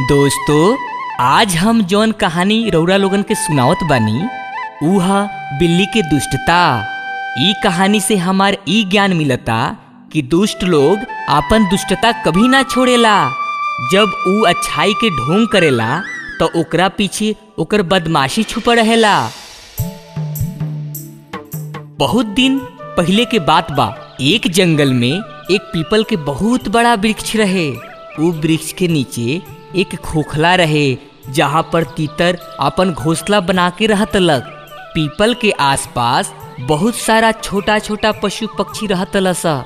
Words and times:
दोस्तों, 0.00 0.76
आज 1.20 1.54
हम 1.56 1.82
जौन 1.82 2.12
कहानी 2.12 2.58
रौरा 2.70 2.96
लोगन 2.96 3.22
के 3.22 3.34
सुनावत 3.34 3.78
बानी 3.84 4.20
ऊ 4.82 4.98
ह 4.98 5.22
बिल्ली 5.58 5.86
के 5.86 6.02
दुष्टता। 6.02 6.58
ई 7.40 7.52
कहानी 7.64 8.00
से 8.00 8.16
हमार 8.16 8.56
ई 8.68 8.84
ज्ञान 8.90 9.12
मिलता 9.12 9.56
कि 10.12 10.22
दुष्ट 10.34 10.62
लोग 10.64 10.98
आपन 11.28 11.64
दुष्टता 11.70 12.12
कभी 12.22 12.46
ना 12.48 12.62
छोड़ेला। 12.62 13.16
जब 13.92 14.14
ऊ 14.28 14.44
अच्छाई 14.46 14.92
के 14.92 15.10
ढोंग 15.10 15.48
करेला 15.48 16.00
तो 16.40 16.50
ओकरा 16.60 16.88
पीछे 16.88 17.34
ओकर 17.58 17.82
बदमाशी 17.82 18.42
छुप 18.44 18.68
रहेला। 18.68 19.18
बहुत 21.98 22.26
दिन 22.38 22.58
पहले 22.96 23.24
के 23.24 23.38
बात 23.38 23.72
बा, 23.72 23.92
एक 24.20 24.50
जंगल 24.52 24.94
में 24.94 25.12
एक 25.12 25.70
पीपल 25.72 26.04
के 26.04 26.16
बहुत 26.24 26.68
बड़ा 26.68 26.94
वृक्ष 26.94 27.36
रहे। 27.36 27.70
ऊ 28.20 28.32
वृक्ष 28.32 28.72
के 28.72 28.88
नीचे 28.88 29.40
एक 29.76 29.94
खोखला 29.96 30.54
रहे, 30.54 30.96
जहाँ 31.28 31.62
पर 31.72 31.84
तीतर 31.96 32.38
अपन 32.60 32.92
घोंसला 32.92 33.40
बना 33.40 33.68
के 33.70 33.86
रहत 33.86 34.16
लग। 34.16 34.42
पीपल 34.94 35.34
के 35.34 35.50
आसपास 35.50 36.32
बहुत 36.60 36.94
सारा 36.96 37.32
छोटा 37.32 37.78
छोटा 37.78 38.12
पशु 38.12 38.46
पक्षी 38.58 38.86
रहत 38.86 39.16
सा 39.36 39.64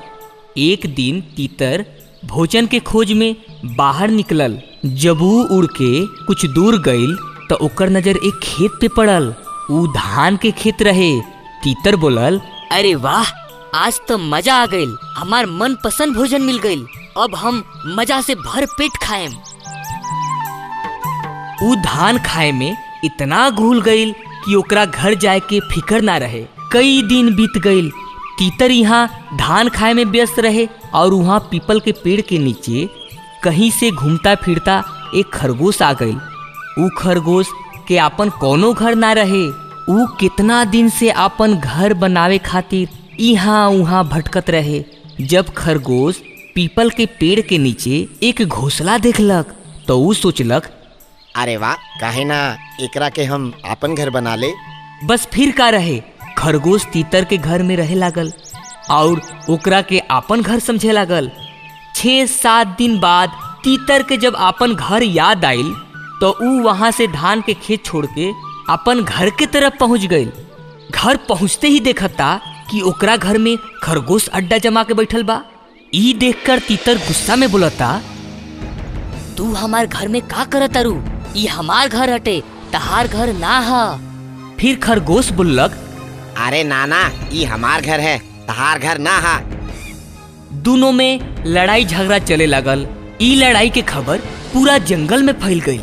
एक 0.57 0.85
दिन 0.95 1.21
तीतर 1.35 1.85
भोजन 2.25 2.65
के 2.67 2.79
खोज 2.79 3.11
में 3.11 3.35
बाहर 3.77 4.09
निकलल। 4.09 4.59
जब 4.85 5.19
वो 5.19 5.43
उड़ 5.57 5.65
के 5.65 6.05
कुछ 6.25 6.45
दूर 6.45 6.81
गईल 6.81 7.15
तो 7.49 7.55
ओकर 7.55 7.89
नज़र 7.89 8.17
एक 8.17 8.39
खेत 8.43 8.71
पे 8.81 8.87
पड़ल। 8.87 9.33
ऊ 9.71 9.85
धान 9.87 10.37
के 10.37 10.51
खेत 10.51 10.81
रहे। 10.81 11.11
तीतर 11.63 11.95
बोलल, 11.95 12.39
अरे 12.71 12.93
वाह, 12.95 13.31
आज 13.75 13.99
तो 14.07 14.17
मज़ा 14.17 14.55
आ 14.55 14.65
गईल 14.65 14.95
हमार 15.17 15.45
मन 15.45 15.75
पसंद 15.83 16.15
भोजन 16.15 16.41
मिल 16.41 16.59
गईल 16.59 16.85
अब 17.17 17.35
हम 17.35 17.63
मज़ा 17.97 18.21
से 18.21 18.35
भर 18.35 18.65
पेट 18.67 18.97
खाएम। 19.01 19.31
ऊ 21.63 21.75
धान 21.75 22.17
खाए 22.25 22.51
में 22.51 22.75
इतना 23.05 23.49
घुल 23.49 23.81
गईल 23.81 24.13
कि 24.45 24.55
ओकरा 24.55 24.85
घर 24.85 25.13
जाए 25.23 25.39
के 25.49 25.59
फिकर 25.71 26.01
ना 26.01 26.17
रहे। 26.17 26.45
कई 26.71 27.01
दिन 27.07 27.33
बीत 27.35 27.61
गईल 27.63 27.89
तीतर 28.39 28.71
यहाँ 28.71 29.07
धान 29.39 29.69
खाए 29.69 29.93
में 29.93 30.03
व्यस्त 30.05 30.39
रहे 30.39 30.67
और 30.95 31.13
वहाँ 31.13 31.39
पीपल 31.51 31.79
के 31.79 31.91
पेड़ 32.03 32.19
के 32.29 32.37
नीचे 32.39 32.87
कहीं 33.43 33.69
से 33.71 33.91
घूमता 33.91 34.33
फिरता 34.43 34.83
एक 35.15 35.29
खरगोश 35.33 35.81
आ 35.81 35.91
गईल 36.01 36.19
ऊ 36.83 36.89
खरगोश 36.97 37.47
के 37.87 37.97
आपन 37.97 38.29
कोनो 38.41 38.71
घर 38.73 38.95
ना 38.95 39.11
रहे। 39.13 39.45
ऊ 39.93 40.05
कितना 40.19 40.63
दिन 40.65 40.89
से 40.89 41.09
आपन 41.23 41.55
घर 41.55 41.93
बनावे 42.03 42.37
खातिर 42.45 42.89
यहाँ 43.19 43.69
उहाँ 43.69 44.03
भटकत 44.09 44.49
रहे, 44.49 44.83
जब 45.21 45.53
खरगोश 45.57 46.21
पीपल 46.55 46.89
के 46.97 47.05
पेड़ 47.19 47.39
के 47.41 47.57
नीचे 47.57 48.07
एक 48.23 48.41
घोसला 48.47 48.97
देखलक 48.97 49.53
तो 49.87 49.97
ऊ 49.99 50.13
सोचलक 50.13 50.69
अरे 51.35 51.55
वाह, 51.57 51.73
काहे 51.99 52.23
ना, 52.23 52.39
एकरा 52.81 53.09
के 53.09 53.23
हम 53.23 53.51
आपन 53.65 53.95
घर 53.95 54.09
बना 54.09 54.35
ले। 54.35 54.51
बस 55.05 55.25
फिर 55.33 55.51
का 55.57 55.69
रहे, 55.69 55.99
खरगोश 56.37 56.85
तीतर 56.93 57.25
के 57.25 57.37
घर 57.37 57.63
में 57.63 57.75
रहे 57.77 57.95
लागल, 57.95 58.31
और 58.91 59.21
ओकरा 59.49 59.81
के 59.81 59.99
आपन 60.11 60.41
घर 60.41 60.59
समझे 60.59 60.91
लागल। 60.91 61.31
छः 61.95 62.25
सात 62.25 62.75
दिन 62.77 62.99
बाद 62.99 63.31
तीतर 63.63 64.03
के 64.03 64.17
जब 64.17 64.35
आपन 64.35 64.73
घर 64.75 65.03
याद 65.03 65.45
आइल 65.45 65.73
तो 66.21 66.29
ऊ 66.43 66.61
वहाँ 66.63 66.89
से 66.91 67.07
धान 67.07 67.41
के 67.41 67.53
खेत 67.53 67.85
छोड़ 67.85 68.05
के 68.05 68.29
अपन 68.69 69.01
घर 69.03 69.29
के 69.39 69.45
तरफ़ 69.45 69.77
पहुँच 69.79 70.05
गई 70.05 70.25
घर 70.91 71.17
पहुँचते 71.29 71.67
ही 71.67 71.79
देखता 71.79 72.39
कि 72.71 72.81
ओकरा 72.81 73.15
घर 73.17 73.37
में 73.37 73.55
खरगोश 73.83 74.27
अड्डा 74.29 74.57
जमा 74.57 74.83
के 74.83 74.93
बैठल 74.93 75.23
बा। 75.23 75.41
ई 75.95 76.13
देखकर 76.19 76.59
तीतर 76.67 76.97
गुस्सा 76.97 77.35
में 77.35 77.49
बोलता, 77.51 78.01
तू 79.37 79.51
हमार 79.53 79.85
घर 79.85 80.07
में 80.07 80.21
का 80.27 80.43
करत 80.45 80.77
अरू? 80.77 80.93
ये 81.35 81.47
हमार 81.47 81.87
घर 81.87 82.09
हटे 82.09 82.41
तहार 82.73 83.07
घर 83.07 83.31
ना 83.33 83.59
हा। 83.69 83.85
फिर 84.59 84.75
खरगोश 84.83 85.29
बोलक 85.39 85.77
अरे 86.45 86.63
नाना 86.63 86.99
ई 87.33 87.43
हमार 87.43 87.81
घर 87.81 87.99
है 87.99 88.17
तहार 88.47 88.79
घर 88.79 88.97
ना 88.97 89.17
हा। 89.25 89.39
दोनों 90.67 90.91
में 90.91 91.43
लड़ाई 91.45 91.85
झगड़ा 91.85 92.17
चले 92.19 92.45
लगल। 92.45 92.87
ई 93.21 93.33
लड़ाई 93.35 93.69
के 93.69 93.81
खबर 93.81 94.17
पूरा 94.53 94.77
जंगल 94.89 95.23
में 95.23 95.33
फैल 95.39 95.59
गई। 95.59 95.79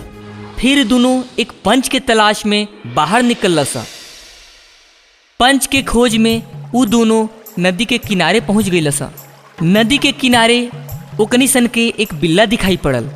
फिर 0.59 0.85
दोनों 0.87 1.23
एक 1.39 1.53
पंच 1.65 1.89
के 1.89 2.01
तलाश 2.01 2.45
में 2.47 2.67
बाहर 2.95 3.23
निकल 3.23 3.65
सा 3.65 3.85
पंच 5.41 5.67
के 5.73 5.83
खोज 5.83 6.17
में 6.27 6.43
ऊ 6.75 6.85
दोनों 6.87 7.27
नदी 7.59 7.85
के 7.85 7.99
किनारे 7.99 8.41
पहुँच 8.49 8.69
गई 8.69 8.91
सा 8.91 9.11
नदी 9.63 9.99
के 9.99 10.13
किनारे 10.21 10.59
ओकनी 11.21 11.49
सन 11.49 11.67
के 11.75 11.87
एक 12.01 12.15
बिल्ला 12.21 12.45
दिखाई 12.47 12.77
पड़ल। 12.85 13.09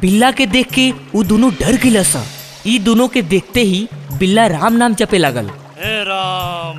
बिल्ला 0.00 0.30
के 0.38 0.46
देख 0.46 0.70
के 0.78 0.92
ऊ 1.14 1.22
दोनों 1.24 1.50
डर 1.60 2.02
सा। 2.04 2.24
ई 2.66 2.78
दोनों 2.88 3.06
के 3.08 3.22
देखते 3.32 3.60
ही 3.70 3.86
बिल्ला 4.18 4.46
राम 4.46 4.72
नाम 4.76 4.94
जपे 5.00 5.18
लागल। 5.18 5.48
हे 5.78 6.02
राम 6.04 6.78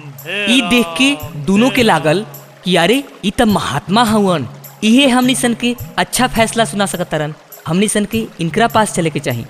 ई 0.53 0.62
देख 0.69 0.88
के 0.97 1.09
दोनों 1.46 1.69
के 1.78 1.84
लागल 1.84 2.25
कि 2.63 2.75
अरे 2.75 3.03
ई 3.25 3.31
त 3.38 3.41
महात्मा 3.56 4.03
हवन 4.12 4.47
इहे 4.90 5.08
हमनी 5.09 5.35
सन 5.35 5.53
के 5.62 5.75
अच्छा 5.97 6.28
फैसला 6.35 6.66
सुना 6.66 6.85
सकतरन 6.94 7.34
हमनी 7.68 7.88
सन 7.96 8.06
के 8.12 8.25
इनकरा 8.41 8.68
पास 8.75 8.94
चले 8.96 9.09
के 9.09 9.19
चाही। 9.19 9.46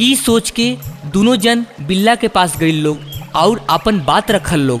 ई 0.00 0.14
सोच 0.16 0.50
के 0.58 0.68
दोनों 1.14 1.36
जन 1.46 1.64
बिल्ला 1.88 2.14
के 2.24 2.28
पास 2.36 2.56
गई 2.58 2.72
लोग 2.82 2.98
और 3.42 3.64
अपन 3.70 4.00
बात 4.10 4.30
रखल 4.30 4.60
लोग। 4.70 4.80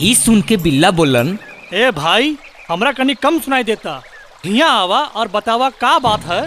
ई 0.00 0.14
सुन 0.14 0.40
के 0.48 0.56
बिल्ला 0.66 0.90
बोलन 1.00 1.38
ए 1.74 1.90
भाई 1.96 2.36
हमरा 2.70 2.92
कनी 2.92 3.14
कम 3.22 3.38
सुनाई 3.40 3.64
देता। 3.70 4.02
हिया 4.44 4.66
आवा 4.82 5.00
और 5.20 5.28
बतावा 5.34 5.68
का 5.80 5.98
बात 6.06 6.24
है? 6.26 6.42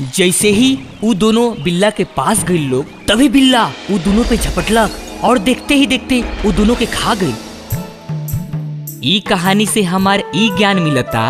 जैसे 0.00 0.50
ही 0.50 0.78
ऊ 1.04 1.12
दोनों 1.14 1.52
बिल्ला 1.62 1.90
के 1.90 2.04
पास 2.16 2.44
गई 2.44 2.66
लोग, 2.68 2.86
तभी 3.08 3.28
बिल्ला 3.28 3.64
ऊ 3.90 3.98
दोनों 3.98 4.24
पे 4.24 4.36
झपटलक 4.36 4.90
और 5.24 5.38
देखते 5.38 5.74
ही 5.74 5.86
देखते 5.86 6.22
ऊ 6.46 6.52
दोनों 6.52 6.74
के 6.74 6.86
खा 6.86 7.14
गई। 7.14 7.34
ई 9.04 9.18
कहानी 9.20 9.66
से 9.66 9.82
हमार 9.82 10.22
ई 10.36 10.48
ज्ञान 10.58 10.78
मिलता 10.78 11.24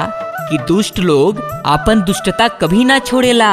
कि 0.51 0.59
दुष्ट 0.69 0.99
लोग 0.99 1.41
अपन 1.67 2.03
दुष्टता 2.03 2.49
कभी 2.49 2.85
ना 2.85 2.99
छोड़ेला। 2.99 3.53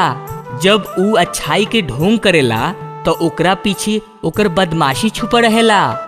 जब 0.62 0.94
ऊ 0.98 1.12
अच्छाई 1.12 1.64
के 1.64 1.82
ढोंग 1.82 2.18
करेला 2.18 2.72
तो 3.04 3.12
ओकरा 3.26 3.54
पीछे 3.54 4.00
ओकर 4.24 4.48
बदमाशी 4.48 5.10
छुपा 5.10 5.40
रहेला। 5.40 6.07